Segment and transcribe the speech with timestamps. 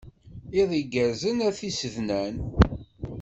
[0.59, 2.35] Iḍ igerrzen a tisednan.